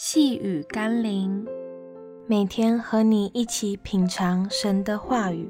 [0.00, 1.44] 细雨甘霖，
[2.28, 5.48] 每天和你一起品尝神的话语。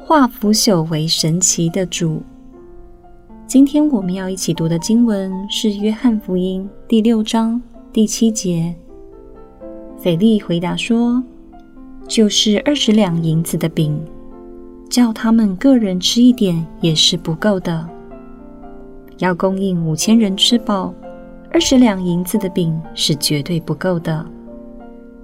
[0.00, 2.22] 化腐朽为神奇的主。
[3.46, 7.60] 今天我们要一起读的经文是《约翰福音》第六章
[7.92, 8.74] 第七节。
[9.98, 11.22] 腓力回答说
[12.08, 14.02] ：“就是二十两银子的饼，
[14.88, 17.86] 叫他们个人吃一点也是不够的，
[19.18, 20.94] 要供应五千人吃饱。”
[21.52, 24.24] 二十两银子的饼是绝对不够的。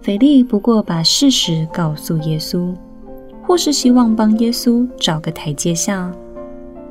[0.03, 2.75] 腓力不过把事实告诉耶稣，
[3.43, 6.13] 或是希望帮耶稣找个台阶下，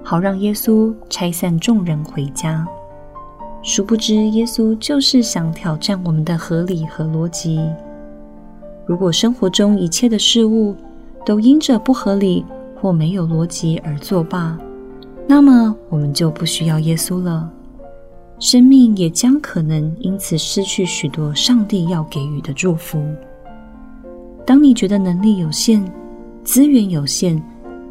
[0.03, 2.67] 好让耶稣拆散众人回家。
[3.61, 7.59] 殊不知，耶稣就是想挑战我们的合理和逻辑。
[8.87, 10.75] 如果生活中一切的事物
[11.23, 12.43] 都因着不合理
[12.81, 14.57] 或没有逻辑而作罢，
[15.27, 17.51] 那么我们就不需要耶稣了。
[18.39, 23.03] 生命也将可能因此失去许多上帝要给予的祝福。
[24.45, 25.83] 当你觉得能力有限、
[26.43, 27.41] 资源有限、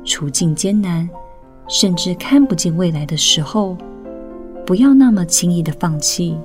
[0.05, 1.09] 处境艰难，
[1.67, 3.77] 甚至看不见未来的时候，
[4.65, 6.39] 不要那么轻易的放弃，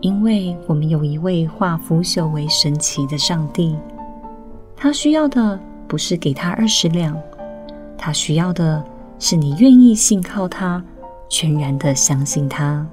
[0.00, 3.76] 因为我们有一位化腐朽为神奇的上帝。
[4.76, 7.16] 他需要的不是给他二十两，
[7.96, 8.84] 他需要的
[9.20, 10.82] 是你愿意信靠他，
[11.28, 12.84] 全然的相信他。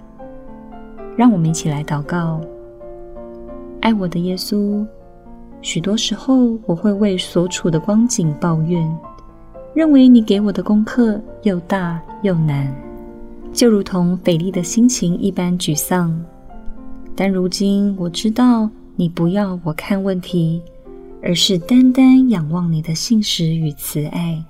[1.22, 2.42] 让我们一起来祷告。
[3.80, 4.84] 爱我的耶稣，
[5.62, 8.92] 许多时候我会为所处的光景抱怨，
[9.76, 12.74] 认为你给我的功课又大又难，
[13.54, 16.20] 就如同腓力的心情一般沮丧。
[17.16, 20.60] 但如今我知道，你不要我看问题，
[21.22, 24.44] 而是单单仰望你的信实与慈爱，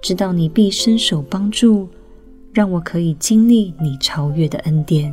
[0.00, 1.88] 知道你必伸手帮助，
[2.52, 5.12] 让我可以经历你超越的恩典。